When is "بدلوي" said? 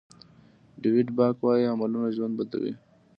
2.39-2.73